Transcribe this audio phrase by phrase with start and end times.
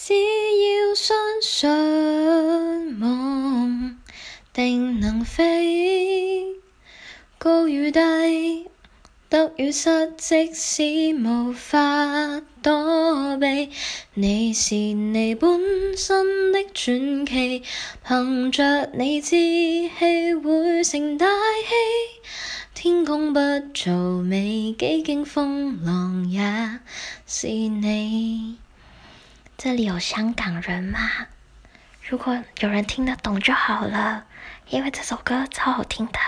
[0.00, 3.98] 只要相信梦
[4.52, 6.44] 定能飞，
[7.36, 8.00] 高与低，
[9.28, 10.84] 得与失，即使
[11.14, 13.70] 无法躲避，
[14.14, 15.60] 你是你本
[15.96, 17.64] 身的传奇，
[18.06, 19.90] 凭着你志气
[20.40, 22.20] 会成大器。
[22.72, 23.40] 天公不
[23.74, 23.92] 造
[24.22, 26.78] 美，几经风浪也
[27.26, 28.58] 是你。
[29.60, 31.26] 这里有香港人吗？
[32.08, 34.24] 如果有人听得懂就好了，
[34.68, 36.18] 因为这首歌超好听的。